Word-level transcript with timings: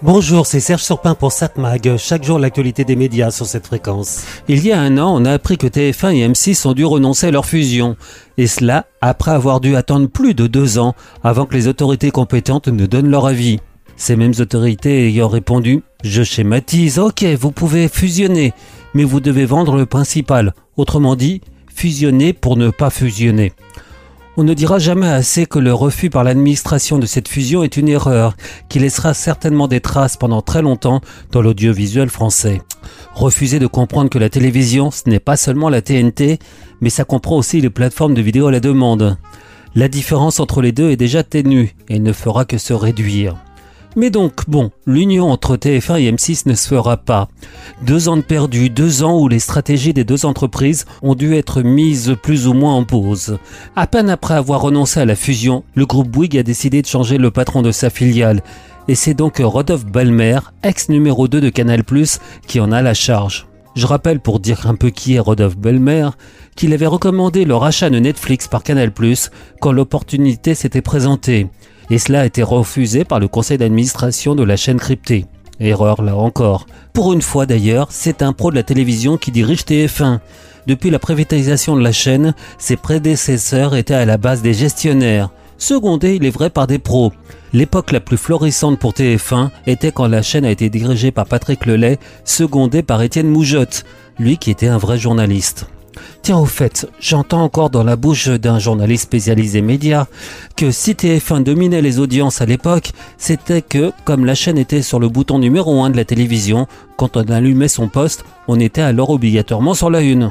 Bonjour, 0.00 0.46
c'est 0.46 0.60
Serge 0.60 0.84
Surpin 0.84 1.16
pour 1.16 1.32
SatMag. 1.32 1.96
Chaque 1.96 2.22
jour, 2.22 2.38
l'actualité 2.38 2.84
des 2.84 2.94
médias 2.94 3.32
sur 3.32 3.46
cette 3.46 3.66
fréquence. 3.66 4.22
Il 4.46 4.64
y 4.64 4.70
a 4.70 4.80
un 4.80 4.96
an, 4.96 5.12
on 5.20 5.24
a 5.24 5.32
appris 5.32 5.58
que 5.58 5.66
TF1 5.66 6.14
et 6.14 6.28
M6 6.28 6.68
ont 6.68 6.72
dû 6.72 6.84
renoncer 6.84 7.26
à 7.26 7.30
leur 7.32 7.46
fusion. 7.46 7.96
Et 8.36 8.46
cela 8.46 8.86
après 9.00 9.32
avoir 9.32 9.58
dû 9.58 9.74
attendre 9.74 10.06
plus 10.06 10.34
de 10.34 10.46
deux 10.46 10.78
ans 10.78 10.94
avant 11.24 11.46
que 11.46 11.54
les 11.54 11.66
autorités 11.66 12.12
compétentes 12.12 12.68
ne 12.68 12.86
donnent 12.86 13.10
leur 13.10 13.26
avis. 13.26 13.58
Ces 13.96 14.14
mêmes 14.14 14.34
autorités 14.38 15.08
ayant 15.08 15.26
répondu 15.26 15.82
Je 16.04 16.22
schématise, 16.22 17.00
ok, 17.00 17.24
vous 17.24 17.50
pouvez 17.50 17.88
fusionner, 17.88 18.52
mais 18.94 19.02
vous 19.02 19.18
devez 19.18 19.46
vendre 19.46 19.74
le 19.76 19.86
principal. 19.86 20.54
Autrement 20.76 21.16
dit, 21.16 21.40
fusionner 21.74 22.32
pour 22.32 22.56
ne 22.56 22.70
pas 22.70 22.90
fusionner. 22.90 23.52
On 24.40 24.44
ne 24.44 24.54
dira 24.54 24.78
jamais 24.78 25.08
assez 25.08 25.46
que 25.46 25.58
le 25.58 25.74
refus 25.74 26.10
par 26.10 26.22
l'administration 26.22 27.00
de 27.00 27.06
cette 27.06 27.26
fusion 27.26 27.64
est 27.64 27.76
une 27.76 27.88
erreur 27.88 28.36
qui 28.68 28.78
laissera 28.78 29.12
certainement 29.12 29.66
des 29.66 29.80
traces 29.80 30.16
pendant 30.16 30.42
très 30.42 30.62
longtemps 30.62 31.00
dans 31.32 31.42
l'audiovisuel 31.42 32.08
français. 32.08 32.62
Refuser 33.14 33.58
de 33.58 33.66
comprendre 33.66 34.10
que 34.10 34.18
la 34.20 34.28
télévision, 34.28 34.92
ce 34.92 35.10
n'est 35.10 35.18
pas 35.18 35.36
seulement 35.36 35.68
la 35.68 35.82
TNT, 35.82 36.38
mais 36.80 36.88
ça 36.88 37.02
comprend 37.02 37.36
aussi 37.36 37.60
les 37.60 37.68
plateformes 37.68 38.14
de 38.14 38.22
vidéo 38.22 38.46
à 38.46 38.52
la 38.52 38.60
demande. 38.60 39.18
La 39.74 39.88
différence 39.88 40.38
entre 40.38 40.62
les 40.62 40.70
deux 40.70 40.90
est 40.90 40.96
déjà 40.96 41.24
ténue 41.24 41.74
et 41.88 41.98
ne 41.98 42.12
fera 42.12 42.44
que 42.44 42.58
se 42.58 42.72
réduire. 42.72 43.34
Mais 43.96 44.10
donc, 44.10 44.48
bon, 44.48 44.70
l'union 44.86 45.30
entre 45.30 45.56
TF1 45.56 46.00
et 46.00 46.12
M6 46.12 46.42
ne 46.46 46.54
se 46.54 46.68
fera 46.68 46.96
pas. 46.98 47.28
Deux 47.82 48.08
ans 48.08 48.16
de 48.16 48.22
perdu, 48.22 48.70
deux 48.70 49.02
ans 49.02 49.18
où 49.18 49.28
les 49.28 49.38
stratégies 49.38 49.94
des 49.94 50.04
deux 50.04 50.26
entreprises 50.26 50.84
ont 51.02 51.14
dû 51.14 51.34
être 51.34 51.62
mises 51.62 52.14
plus 52.22 52.46
ou 52.46 52.54
moins 52.54 52.74
en 52.74 52.84
pause. 52.84 53.38
À 53.76 53.86
peine 53.86 54.10
après 54.10 54.34
avoir 54.34 54.60
renoncé 54.60 55.00
à 55.00 55.04
la 55.04 55.16
fusion, 55.16 55.64
le 55.74 55.86
groupe 55.86 56.08
Bouygues 56.08 56.38
a 56.38 56.42
décidé 56.42 56.82
de 56.82 56.86
changer 56.86 57.18
le 57.18 57.30
patron 57.30 57.62
de 57.62 57.72
sa 57.72 57.90
filiale. 57.90 58.42
Et 58.88 58.94
c'est 58.94 59.14
donc 59.14 59.38
Rodolphe 59.38 59.86
Balmer, 59.86 60.38
ex 60.62 60.88
numéro 60.88 61.26
2 61.26 61.40
de 61.40 61.50
Canal+, 61.50 61.82
qui 62.46 62.60
en 62.60 62.72
a 62.72 62.82
la 62.82 62.94
charge. 62.94 63.46
Je 63.74 63.86
rappelle, 63.86 64.20
pour 64.20 64.40
dire 64.40 64.66
un 64.66 64.74
peu 64.74 64.90
qui 64.90 65.14
est 65.14 65.20
Rodolphe 65.20 65.56
Belmer, 65.56 66.10
qu'il 66.56 66.72
avait 66.72 66.86
recommandé 66.86 67.44
le 67.44 67.54
rachat 67.54 67.90
de 67.90 67.98
Netflix 67.98 68.48
par 68.48 68.62
Canal+, 68.62 68.92
quand 69.60 69.72
l'opportunité 69.72 70.54
s'était 70.54 70.82
présentée 70.82 71.48
et 71.90 71.98
cela 71.98 72.20
a 72.20 72.26
été 72.26 72.42
refusé 72.42 73.04
par 73.04 73.20
le 73.20 73.28
conseil 73.28 73.58
d'administration 73.58 74.34
de 74.34 74.42
la 74.42 74.56
chaîne 74.56 74.78
cryptée. 74.78 75.26
Erreur 75.60 76.02
là 76.02 76.16
encore. 76.16 76.66
Pour 76.92 77.12
une 77.12 77.22
fois 77.22 77.46
d'ailleurs, 77.46 77.88
c'est 77.90 78.22
un 78.22 78.32
pro 78.32 78.50
de 78.50 78.56
la 78.56 78.62
télévision 78.62 79.16
qui 79.16 79.30
dirige 79.30 79.62
TF1. 79.62 80.20
Depuis 80.66 80.90
la 80.90 80.98
privatisation 80.98 81.76
de 81.76 81.82
la 81.82 81.92
chaîne, 81.92 82.34
ses 82.58 82.76
prédécesseurs 82.76 83.74
étaient 83.74 83.94
à 83.94 84.04
la 84.04 84.18
base 84.18 84.42
des 84.42 84.54
gestionnaires, 84.54 85.30
secondés 85.56 86.14
il 86.16 86.24
est 86.24 86.30
vrai 86.30 86.50
par 86.50 86.66
des 86.66 86.78
pros. 86.78 87.12
L'époque 87.52 87.92
la 87.92 88.00
plus 88.00 88.18
florissante 88.18 88.78
pour 88.78 88.92
TF1 88.92 89.48
était 89.66 89.92
quand 89.92 90.06
la 90.06 90.22
chaîne 90.22 90.44
a 90.44 90.50
été 90.50 90.68
dirigée 90.68 91.10
par 91.10 91.26
Patrick 91.26 91.64
Lelay, 91.64 91.98
secondé 92.24 92.82
par 92.82 93.02
Étienne 93.02 93.28
Moujotte, 93.28 93.84
lui 94.18 94.36
qui 94.36 94.50
était 94.50 94.68
un 94.68 94.78
vrai 94.78 94.98
journaliste. 94.98 95.66
Tiens, 96.28 96.36
au 96.36 96.44
fait, 96.44 96.86
j'entends 97.00 97.42
encore 97.42 97.70
dans 97.70 97.84
la 97.84 97.96
bouche 97.96 98.28
d'un 98.28 98.58
journaliste 98.58 99.04
spécialisé 99.04 99.62
média 99.62 100.06
que 100.56 100.70
si 100.70 100.92
TF1 100.92 101.42
dominait 101.42 101.80
les 101.80 102.00
audiences 102.00 102.42
à 102.42 102.44
l'époque, 102.44 102.90
c'était 103.16 103.62
que, 103.62 103.92
comme 104.04 104.26
la 104.26 104.34
chaîne 104.34 104.58
était 104.58 104.82
sur 104.82 105.00
le 105.00 105.08
bouton 105.08 105.38
numéro 105.38 105.82
1 105.82 105.88
de 105.88 105.96
la 105.96 106.04
télévision, 106.04 106.66
quand 106.98 107.16
on 107.16 107.22
allumait 107.22 107.66
son 107.66 107.88
poste, 107.88 108.26
on 108.46 108.60
était 108.60 108.82
alors 108.82 109.08
obligatoirement 109.08 109.72
sur 109.72 109.88
la 109.88 110.02
une. 110.02 110.30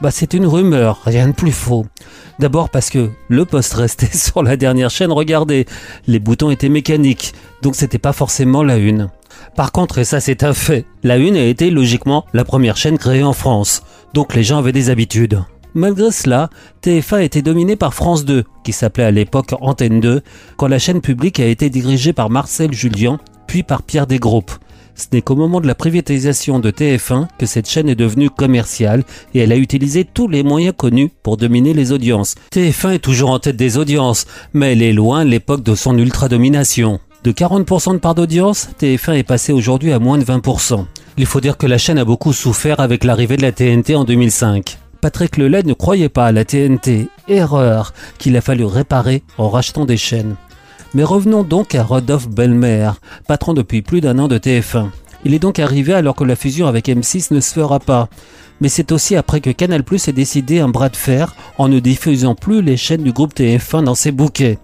Bah 0.00 0.12
c'est 0.12 0.32
une 0.32 0.46
rumeur, 0.46 1.00
rien 1.04 1.26
de 1.26 1.32
plus 1.32 1.50
faux. 1.50 1.86
D'abord 2.38 2.70
parce 2.70 2.88
que 2.88 3.10
le 3.26 3.44
poste 3.44 3.74
restait 3.74 4.16
sur 4.16 4.44
la 4.44 4.56
dernière 4.56 4.90
chaîne, 4.90 5.10
regardez, 5.10 5.66
les 6.06 6.20
boutons 6.20 6.52
étaient 6.52 6.68
mécaniques, 6.68 7.34
donc 7.62 7.74
c'était 7.74 7.98
pas 7.98 8.12
forcément 8.12 8.62
la 8.62 8.76
une. 8.76 9.10
Par 9.56 9.72
contre, 9.72 9.98
et 9.98 10.04
ça 10.04 10.20
c'est 10.20 10.44
un 10.44 10.54
fait, 10.54 10.86
la 11.02 11.16
Une 11.16 11.36
a 11.36 11.44
été 11.44 11.70
logiquement 11.70 12.24
la 12.32 12.44
première 12.44 12.76
chaîne 12.76 12.98
créée 12.98 13.22
en 13.22 13.32
France, 13.32 13.82
donc 14.14 14.34
les 14.34 14.42
gens 14.42 14.58
avaient 14.58 14.72
des 14.72 14.90
habitudes. 14.90 15.42
Malgré 15.74 16.10
cela, 16.10 16.50
TF1 16.82 17.22
était 17.22 17.40
dominé 17.40 17.76
par 17.76 17.94
France 17.94 18.26
2, 18.26 18.44
qui 18.62 18.72
s'appelait 18.72 19.04
à 19.04 19.10
l'époque 19.10 19.54
Antenne 19.60 20.00
2, 20.00 20.20
quand 20.56 20.68
la 20.68 20.78
chaîne 20.78 21.00
publique 21.00 21.40
a 21.40 21.46
été 21.46 21.70
dirigée 21.70 22.12
par 22.12 22.28
Marcel 22.28 22.74
Julien, 22.74 23.18
puis 23.46 23.62
par 23.62 23.82
Pierre 23.82 24.06
Desgroupes. 24.06 24.52
Ce 24.94 25.06
n'est 25.12 25.22
qu'au 25.22 25.36
moment 25.36 25.62
de 25.62 25.66
la 25.66 25.74
privatisation 25.74 26.58
de 26.58 26.70
TF1 26.70 27.26
que 27.38 27.46
cette 27.46 27.68
chaîne 27.68 27.88
est 27.88 27.94
devenue 27.94 28.28
commerciale 28.28 29.04
et 29.32 29.40
elle 29.40 29.52
a 29.52 29.56
utilisé 29.56 30.04
tous 30.04 30.28
les 30.28 30.42
moyens 30.42 30.74
connus 30.76 31.10
pour 31.22 31.38
dominer 31.38 31.72
les 31.72 31.92
audiences. 31.92 32.34
TF1 32.52 32.94
est 32.94 32.98
toujours 32.98 33.30
en 33.30 33.38
tête 33.38 33.56
des 33.56 33.78
audiences, 33.78 34.26
mais 34.52 34.72
elle 34.72 34.82
est 34.82 34.92
loin 34.92 35.24
l'époque 35.24 35.62
de 35.62 35.74
son 35.74 35.96
ultra-domination. 35.96 37.00
De 37.24 37.30
40% 37.30 37.92
de 37.92 37.98
part 37.98 38.16
d'audience, 38.16 38.68
TF1 38.80 39.12
est 39.12 39.22
passé 39.22 39.52
aujourd'hui 39.52 39.92
à 39.92 40.00
moins 40.00 40.18
de 40.18 40.24
20%. 40.24 40.84
Il 41.18 41.26
faut 41.26 41.40
dire 41.40 41.56
que 41.56 41.68
la 41.68 41.78
chaîne 41.78 41.98
a 41.98 42.04
beaucoup 42.04 42.32
souffert 42.32 42.80
avec 42.80 43.04
l'arrivée 43.04 43.36
de 43.36 43.42
la 43.42 43.52
TNT 43.52 43.94
en 43.94 44.02
2005. 44.02 44.76
Patrick 45.00 45.36
Lelay 45.36 45.62
ne 45.62 45.72
croyait 45.72 46.08
pas 46.08 46.26
à 46.26 46.32
la 46.32 46.44
TNT, 46.44 47.08
erreur 47.28 47.92
qu'il 48.18 48.36
a 48.36 48.40
fallu 48.40 48.64
réparer 48.64 49.22
en 49.38 49.50
rachetant 49.50 49.84
des 49.84 49.96
chaînes. 49.96 50.34
Mais 50.94 51.04
revenons 51.04 51.44
donc 51.44 51.76
à 51.76 51.84
Rodolphe 51.84 52.28
Belmer, 52.28 52.90
patron 53.28 53.54
depuis 53.54 53.82
plus 53.82 54.00
d'un 54.00 54.18
an 54.18 54.26
de 54.26 54.38
TF1. 54.38 54.88
Il 55.24 55.32
est 55.32 55.38
donc 55.38 55.60
arrivé 55.60 55.94
alors 55.94 56.16
que 56.16 56.24
la 56.24 56.34
fusion 56.34 56.66
avec 56.66 56.88
M6 56.88 57.32
ne 57.32 57.38
se 57.38 57.54
fera 57.54 57.78
pas. 57.78 58.08
Mais 58.60 58.68
c'est 58.68 58.90
aussi 58.90 59.14
après 59.14 59.40
que 59.40 59.50
Canal 59.50 59.84
ait 60.08 60.12
décidé 60.12 60.58
un 60.58 60.68
bras 60.68 60.88
de 60.88 60.96
fer 60.96 61.36
en 61.56 61.68
ne 61.68 61.78
diffusant 61.78 62.34
plus 62.34 62.62
les 62.62 62.76
chaînes 62.76 63.04
du 63.04 63.12
groupe 63.12 63.34
TF1 63.34 63.84
dans 63.84 63.94
ses 63.94 64.10
bouquets 64.10 64.58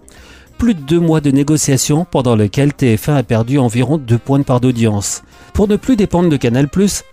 plus 0.59 0.75
de 0.75 0.81
deux 0.81 0.99
mois 0.99 1.21
de 1.21 1.31
négociations 1.31 2.05
pendant 2.05 2.35
lesquels 2.35 2.73
TF1 2.73 3.15
a 3.15 3.23
perdu 3.23 3.59
environ 3.59 3.97
deux 3.97 4.19
points 4.19 4.41
de 4.41 4.45
part 4.45 4.61
d'audience. 4.61 5.23
Pour 5.55 5.69
ne 5.69 5.77
plus 5.77 5.95
dépendre 5.95 6.29
de 6.29 6.37
Canal+, 6.37 6.69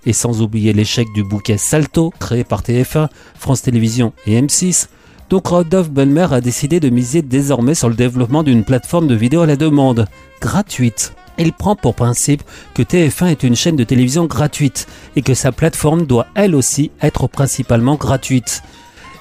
et 0.05 0.13
sans 0.13 0.41
oublier 0.41 0.73
l'échec 0.73 1.07
du 1.13 1.23
bouquet 1.23 1.57
Salto 1.57 2.11
créé 2.19 2.43
par 2.43 2.63
TF1, 2.63 3.07
France 3.37 3.61
Télévisions 3.61 4.13
et 4.25 4.41
M6, 4.41 4.87
donc 5.29 5.47
Rodolphe 5.47 5.91
Belmer 5.91 6.27
a 6.31 6.41
décidé 6.41 6.79
de 6.79 6.89
miser 6.89 7.21
désormais 7.21 7.75
sur 7.75 7.87
le 7.87 7.95
développement 7.95 8.41
d'une 8.41 8.63
plateforme 8.63 9.07
de 9.07 9.15
vidéo 9.15 9.41
à 9.41 9.45
la 9.45 9.55
demande, 9.55 10.07
gratuite. 10.41 11.13
Il 11.37 11.53
prend 11.53 11.75
pour 11.75 11.93
principe 11.93 12.43
que 12.73 12.81
TF1 12.81 13.27
est 13.27 13.43
une 13.43 13.55
chaîne 13.55 13.75
de 13.75 13.83
télévision 13.83 14.25
gratuite 14.25 14.87
et 15.15 15.21
que 15.21 15.33
sa 15.35 15.51
plateforme 15.51 16.07
doit 16.07 16.27
elle 16.33 16.55
aussi 16.55 16.91
être 17.01 17.27
principalement 17.27 17.95
gratuite 17.95 18.63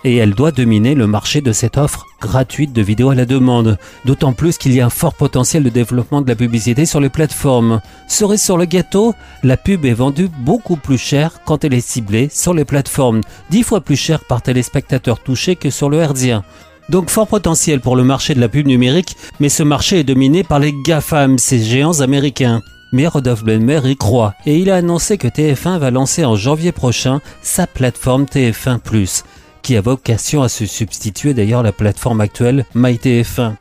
et 0.04 0.16
elle 0.16 0.34
doit 0.34 0.52
dominer 0.52 0.94
le 0.94 1.06
marché 1.06 1.40
de 1.40 1.52
cette 1.52 1.78
offre 1.78 2.06
gratuite 2.20 2.72
de 2.72 2.82
vidéos 2.82 3.10
à 3.10 3.14
la 3.14 3.24
demande. 3.24 3.78
D'autant 4.04 4.32
plus 4.32 4.58
qu'il 4.58 4.72
y 4.74 4.80
a 4.80 4.86
un 4.86 4.90
fort 4.90 5.14
potentiel 5.14 5.62
de 5.62 5.70
développement 5.70 6.20
de 6.20 6.28
la 6.28 6.36
publicité 6.36 6.86
sur 6.86 7.00
les 7.00 7.08
plateformes. 7.08 7.80
Cerise 8.06 8.42
sur 8.42 8.58
le 8.58 8.66
gâteau, 8.66 9.14
la 9.42 9.56
pub 9.56 9.84
est 9.84 9.94
vendue 9.94 10.30
beaucoup 10.40 10.76
plus 10.76 10.98
cher 10.98 11.40
quand 11.44 11.64
elle 11.64 11.74
est 11.74 11.86
ciblée 11.86 12.28
sur 12.30 12.54
les 12.54 12.64
plateformes, 12.64 13.22
dix 13.50 13.62
fois 13.62 13.80
plus 13.80 13.96
cher 13.96 14.20
par 14.20 14.42
téléspectateur 14.42 15.20
touché 15.20 15.56
que 15.56 15.70
sur 15.70 15.88
le 15.88 15.98
herdien. 15.98 16.44
Donc 16.90 17.08
fort 17.08 17.26
potentiel 17.26 17.80
pour 17.80 17.96
le 17.96 18.04
marché 18.04 18.34
de 18.34 18.40
la 18.40 18.48
pub 18.48 18.66
numérique, 18.66 19.16
mais 19.40 19.48
ce 19.48 19.62
marché 19.62 20.00
est 20.00 20.04
dominé 20.04 20.44
par 20.44 20.58
les 20.58 20.74
GAFAM, 20.86 21.38
ces 21.38 21.60
géants 21.60 22.00
américains. 22.00 22.60
Mais 22.92 23.08
Rodolphe 23.08 23.42
Belmer 23.42 23.80
y 23.84 23.96
croit 23.96 24.34
et 24.46 24.58
il 24.58 24.70
a 24.70 24.76
annoncé 24.76 25.18
que 25.18 25.26
TF1 25.26 25.78
va 25.78 25.90
lancer 25.90 26.24
en 26.24 26.36
janvier 26.36 26.70
prochain 26.70 27.20
sa 27.42 27.66
plateforme 27.66 28.24
TF1+ 28.24 29.24
qui 29.64 29.76
a 29.76 29.80
vocation 29.80 30.42
à 30.42 30.48
se 30.48 30.66
substituer 30.66 31.32
d'ailleurs 31.32 31.60
à 31.60 31.64
la 31.64 31.72
plateforme 31.72 32.20
actuelle 32.20 32.66
MyTF1. 32.76 33.54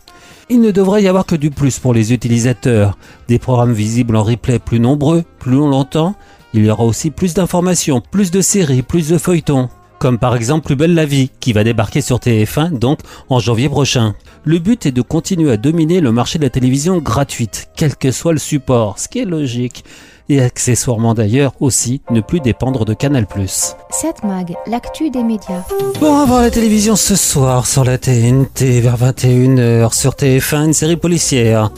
Il 0.50 0.60
ne 0.60 0.70
devrait 0.70 1.02
y 1.02 1.08
avoir 1.08 1.26
que 1.26 1.36
du 1.36 1.50
plus 1.50 1.80
pour 1.80 1.94
les 1.94 2.14
utilisateurs, 2.14 2.98
des 3.30 3.40
programmes 3.40 3.72
visibles 3.72 4.18
en 4.18 4.24
replay 4.24 4.60
plus 4.60 4.82
nombreux, 4.82 5.24
plus 5.40 5.54
longtemps, 5.54 6.16
il 6.54 6.66
y 6.66 6.70
aura 6.70 6.84
aussi 6.84 7.10
plus 7.10 7.34
d'informations, 7.34 8.02
plus 8.12 8.30
de 8.30 8.42
séries, 8.42 8.84
plus 8.84 9.10
de 9.10 9.18
feuilletons, 9.18 9.70
comme 10.04 10.20
par 10.20 10.36
exemple 10.36 10.66
Plus 10.66 10.76
belle 10.76 10.96
la 10.96 11.06
vie, 11.06 11.32
qui 11.40 11.54
va 11.54 11.64
débarquer 11.64 12.02
sur 12.02 12.18
TF1 12.18 12.78
donc 12.78 13.00
en 13.30 13.40
janvier 13.40 13.70
prochain. 13.70 14.16
Le 14.44 14.60
but 14.60 14.86
est 14.86 14.92
de 14.92 15.02
continuer 15.02 15.50
à 15.50 15.56
dominer 15.56 16.02
le 16.02 16.12
marché 16.12 16.38
de 16.40 16.44
la 16.44 16.50
télévision 16.50 16.98
gratuite, 16.98 17.70
quel 17.78 17.96
que 17.96 18.12
soit 18.12 18.34
le 18.34 18.40
support, 18.40 19.00
ce 19.00 19.08
qui 19.08 19.20
est 19.20 19.26
logique 19.26 19.86
et 20.28 20.42
accessoirement 20.42 21.14
d'ailleurs 21.14 21.54
aussi 21.62 22.02
ne 22.10 22.20
plus 22.20 22.42
dépendre 22.42 22.84
de 22.84 22.94
Canal+. 22.94 23.26
Cette 23.48 24.26
mag, 24.26 24.54
l'actu 24.68 25.10
des 25.10 25.24
médias. 25.24 25.64
Bon, 26.02 26.18
à 26.18 26.26
voir 26.26 26.42
la 26.42 26.52
télévision 26.52 26.98
ce 26.98 27.16
soir 27.16 27.66
sur 27.66 27.86
la 27.86 27.98
TNT 27.98 28.82
vers 28.82 28.98
21h 28.98 29.94
sur 29.94 30.16
TF1, 30.16 30.66
une 30.66 30.74
série 30.74 30.98
policière, 30.98 31.72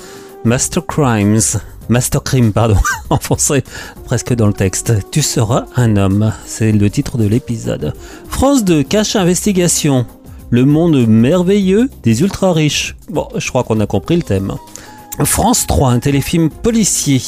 Master 0.46 0.84
Crimes. 0.84 1.60
Master 1.90 2.24
Crime, 2.24 2.52
pardon, 2.52 2.78
en 3.10 3.18
français, 3.18 3.64
presque 4.06 4.34
dans 4.34 4.48
le 4.48 4.54
texte. 4.54 4.94
Tu 5.12 5.22
seras 5.22 5.66
un 5.76 5.98
homme, 5.98 6.34
c'est 6.46 6.72
le 6.72 6.90
titre 6.90 7.18
de 7.18 7.26
l'épisode. 7.26 7.94
France 8.28 8.64
2, 8.64 8.84
cache 8.84 9.16
investigation. 9.16 10.06
Le 10.50 10.66
monde 10.66 11.08
merveilleux 11.08 11.90
des 12.04 12.22
ultra 12.22 12.54
riches. 12.54 12.96
Bon, 13.10 13.28
je 13.36 13.48
crois 13.50 13.64
qu'on 13.64 13.80
a 13.80 13.88
compris 13.88 14.16
le 14.16 14.24
thème. 14.24 14.54
France 15.24 15.66
3, 15.68 15.92
un 15.92 16.00
téléfilm 16.00 16.50
policier. 16.50 17.22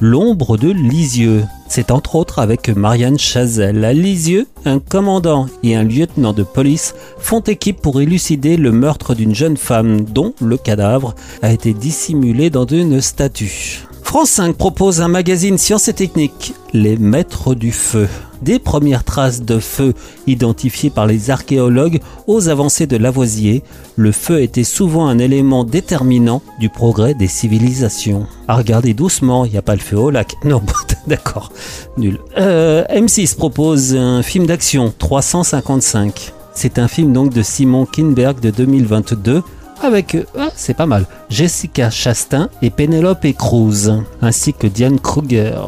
L'ombre 0.00 0.56
de 0.56 0.70
Lisieux. 0.70 1.44
C'est 1.68 1.90
entre 1.90 2.16
autres 2.16 2.40
avec 2.40 2.68
Marianne 2.68 3.18
Chazelle. 3.18 3.84
À 3.84 3.92
Lisieux, 3.92 4.46
un 4.64 4.80
commandant 4.80 5.46
et 5.62 5.76
un 5.76 5.84
lieutenant 5.84 6.32
de 6.32 6.42
police 6.42 6.94
font 7.18 7.40
équipe 7.40 7.80
pour 7.80 8.00
élucider 8.00 8.56
le 8.56 8.72
meurtre 8.72 9.14
d'une 9.14 9.34
jeune 9.34 9.56
femme 9.56 10.02
dont 10.02 10.34
le 10.40 10.56
cadavre 10.56 11.14
a 11.42 11.52
été 11.52 11.74
dissimulé 11.74 12.50
dans 12.50 12.66
une 12.66 13.00
statue. 13.00 13.87
France 14.08 14.30
5 14.30 14.56
propose 14.56 15.02
un 15.02 15.08
magazine 15.08 15.58
sciences 15.58 15.88
et 15.88 15.92
techniques, 15.92 16.54
Les 16.72 16.96
Maîtres 16.96 17.54
du 17.54 17.72
Feu. 17.72 18.08
Des 18.40 18.58
premières 18.58 19.04
traces 19.04 19.42
de 19.42 19.58
feu 19.58 19.92
identifiées 20.26 20.88
par 20.88 21.06
les 21.06 21.28
archéologues 21.28 22.00
aux 22.26 22.48
avancées 22.48 22.86
de 22.86 22.96
Lavoisier, 22.96 23.62
le 23.96 24.10
feu 24.10 24.40
était 24.40 24.64
souvent 24.64 25.08
un 25.08 25.18
élément 25.18 25.62
déterminant 25.62 26.40
du 26.58 26.70
progrès 26.70 27.12
des 27.12 27.26
civilisations. 27.26 28.26
À 28.48 28.56
regarder 28.56 28.94
doucement, 28.94 29.44
il 29.44 29.52
n'y 29.52 29.58
a 29.58 29.62
pas 29.62 29.74
le 29.74 29.82
feu 29.82 29.98
au 29.98 30.08
lac. 30.08 30.36
Non, 30.42 30.62
d'accord, 31.06 31.52
nul. 31.98 32.18
Euh, 32.38 32.86
M6 32.86 33.36
propose 33.36 33.94
un 33.94 34.22
film 34.22 34.46
d'action, 34.46 34.90
355. 34.98 36.32
C'est 36.54 36.78
un 36.78 36.88
film 36.88 37.12
donc 37.12 37.34
de 37.34 37.42
Simon 37.42 37.84
Kinberg 37.84 38.40
de 38.40 38.48
2022 38.48 39.42
avec, 39.82 40.16
ah, 40.38 40.48
c'est 40.54 40.74
pas 40.74 40.86
mal, 40.86 41.06
Jessica 41.30 41.90
Chastain 41.90 42.48
et 42.62 42.70
Penelope 42.70 43.32
Cruz, 43.36 44.02
ainsi 44.22 44.52
que 44.52 44.66
Diane 44.66 44.98
Kruger. 44.98 45.58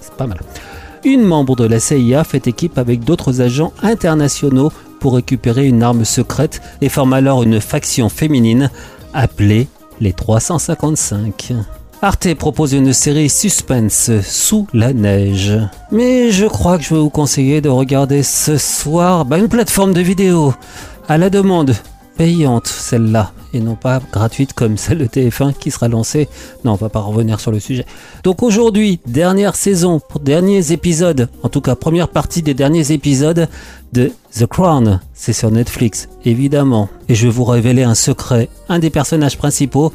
C'est 0.00 0.14
pas 0.14 0.26
mal. 0.26 0.40
Une 1.04 1.22
membre 1.22 1.56
de 1.56 1.64
la 1.64 1.80
CIA 1.80 2.24
fait 2.24 2.46
équipe 2.46 2.78
avec 2.78 3.04
d'autres 3.04 3.40
agents 3.40 3.72
internationaux 3.82 4.70
pour 5.00 5.14
récupérer 5.14 5.66
une 5.66 5.82
arme 5.82 6.04
secrète 6.04 6.60
et 6.80 6.88
forme 6.88 7.14
alors 7.14 7.42
une 7.42 7.60
faction 7.60 8.08
féminine 8.08 8.70
appelée 9.14 9.66
les 10.00 10.12
355. 10.12 11.54
Arte 12.02 12.34
propose 12.34 12.72
une 12.72 12.92
série 12.92 13.28
suspense 13.28 14.10
sous 14.22 14.66
la 14.72 14.92
neige. 14.92 15.52
Mais 15.90 16.30
je 16.30 16.46
crois 16.46 16.78
que 16.78 16.84
je 16.84 16.94
vais 16.94 17.00
vous 17.00 17.10
conseiller 17.10 17.60
de 17.60 17.68
regarder 17.68 18.22
ce 18.22 18.56
soir 18.56 19.24
bah, 19.26 19.38
une 19.38 19.48
plateforme 19.48 19.92
de 19.92 20.00
vidéo 20.00 20.54
à 21.08 21.18
la 21.18 21.28
demande 21.28 21.74
payante 22.16 22.68
celle-là 22.68 23.32
et 23.52 23.60
non 23.60 23.74
pas 23.74 24.00
gratuite 24.12 24.52
comme 24.52 24.76
celle 24.76 24.98
de 24.98 25.06
TF1 25.06 25.54
qui 25.54 25.70
sera 25.70 25.88
lancée. 25.88 26.28
Non, 26.64 26.72
on 26.72 26.76
va 26.76 26.88
pas 26.88 27.00
revenir 27.00 27.40
sur 27.40 27.50
le 27.50 27.60
sujet. 27.60 27.86
Donc 28.24 28.42
aujourd'hui, 28.42 29.00
dernière 29.06 29.56
saison, 29.56 30.00
derniers 30.22 30.72
épisodes, 30.72 31.28
en 31.42 31.48
tout 31.48 31.60
cas 31.60 31.74
première 31.74 32.08
partie 32.08 32.42
des 32.42 32.54
derniers 32.54 32.92
épisodes 32.92 33.48
de 33.92 34.12
The 34.38 34.46
Crown. 34.46 35.00
C'est 35.14 35.32
sur 35.32 35.50
Netflix, 35.50 36.08
évidemment. 36.24 36.88
Et 37.08 37.14
je 37.14 37.26
vais 37.26 37.32
vous 37.32 37.44
révéler 37.44 37.82
un 37.82 37.94
secret. 37.94 38.48
Un 38.68 38.78
des 38.78 38.90
personnages 38.90 39.36
principaux 39.36 39.92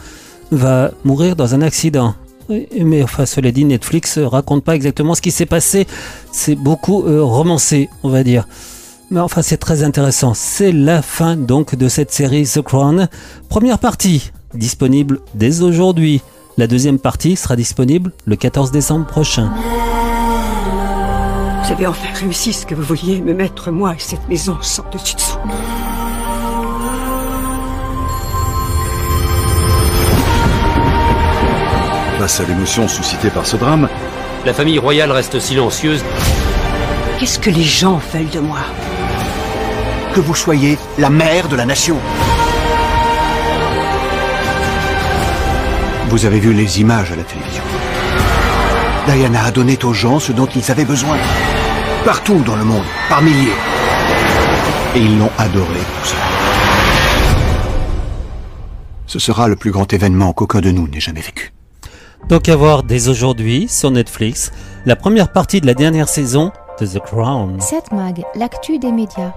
va 0.52 0.92
mourir 1.04 1.36
dans 1.36 1.56
un 1.56 1.62
accident. 1.62 2.16
Mais 2.50 3.02
enfin, 3.02 3.26
cela 3.26 3.52
dit, 3.52 3.66
Netflix 3.66 4.20
raconte 4.20 4.64
pas 4.64 4.76
exactement 4.76 5.16
ce 5.16 5.22
qui 5.22 5.32
s'est 5.32 5.46
passé. 5.48 5.88
C'est 6.32 6.56
beaucoup 6.56 7.04
euh, 7.04 7.24
romancé, 7.24 7.90
on 8.04 8.10
va 8.10 8.24
dire. 8.24 8.48
Mais 9.12 9.20
enfin, 9.20 9.42
c'est 9.42 9.58
très 9.58 9.84
intéressant. 9.84 10.34
C'est 10.34 10.72
la 10.72 11.02
fin 11.02 11.36
donc 11.36 11.76
de 11.76 11.88
cette 11.88 12.12
série 12.12 12.46
The 12.46 12.62
Crown. 12.62 13.08
Première 13.50 13.80
partie, 13.80 14.32
disponible 14.54 15.20
dès 15.36 15.62
aujourd'hui. 15.62 16.22
La 16.58 16.68
deuxième 16.68 17.00
partie 17.00 17.36
sera 17.36 17.56
disponible 17.56 18.14
le 18.26 18.36
14 18.36 18.72
décembre 18.72 19.06
prochain. 19.06 19.52
Vous 21.64 21.72
avez 21.72 21.88
enfin 21.88 22.08
réussi 22.20 22.54
ce 22.54 22.66
que 22.66 22.76
vous 22.76 22.84
vouliez 22.84 23.22
me 23.22 23.34
mettre, 23.34 23.72
moi 23.72 23.94
et 23.94 24.00
cette 24.00 24.28
maison 24.30 24.58
sans 24.62 24.86
dessus 24.92 25.16
dessous. 25.16 25.38
Face 32.20 32.40
à 32.40 32.44
l'émotion 32.46 32.88
suscitée 32.88 33.30
par 33.30 33.46
ce 33.46 33.58
drame, 33.58 33.90
la 34.46 34.54
famille 34.54 34.80
royale 34.80 35.12
reste 35.12 35.40
silencieuse. 35.40 36.04
Qu'est-ce 37.20 37.40
que 37.40 37.50
les 37.50 37.64
gens 37.64 38.00
veulent 38.14 38.30
de 38.30 38.40
moi? 38.40 38.60
Que 40.16 40.22
vous 40.22 40.34
soyez 40.34 40.78
la 40.98 41.10
mère 41.10 41.50
de 41.50 41.58
la 41.58 41.66
nation. 41.66 41.98
Vous 46.08 46.26
avez 46.26 46.40
vu 46.40 46.54
les 46.54 46.80
images 46.80 47.12
à 47.12 47.18
la 47.18 47.24
télévision. 47.24 47.64
Diana 49.08 49.44
a 49.44 49.52
donné 49.52 49.78
aux 49.84 49.92
gens 49.92 50.22
ce 50.22 50.32
dont 50.32 50.46
ils 50.46 50.72
avaient 50.72 50.86
besoin. 50.86 51.18
Partout 52.06 52.40
dans 52.46 52.56
le 52.56 52.64
monde, 52.64 52.86
par 53.10 53.22
milliers. 53.22 53.52
Et 54.96 55.00
ils 55.00 55.20
l'ont 55.20 55.32
adoré 55.38 55.82
pour 55.98 56.06
ça. 56.06 56.16
Ce 59.08 59.20
sera 59.20 59.50
le 59.50 59.58
plus 59.58 59.72
grand 59.72 59.92
événement 59.92 60.32
qu'aucun 60.32 60.62
de 60.62 60.72
nous 60.72 60.88
n'ait 60.88 61.02
jamais 61.02 61.20
vécu. 61.20 61.52
Donc 62.30 62.48
à 62.48 62.56
voir 62.56 62.84
dès 62.84 63.10
aujourd'hui 63.10 63.68
sur 63.68 63.92
Netflix 63.92 64.54
la 64.86 64.96
première 64.96 65.34
partie 65.34 65.60
de 65.60 65.68
la 65.68 65.74
dernière 65.74 66.08
saison 66.08 66.54
de 66.80 66.86
The 66.86 67.00
Crown. 67.00 67.60
7 67.60 67.92
Mag, 67.92 68.24
l'actu 68.36 68.80
des 68.80 68.94
médias. 68.94 69.34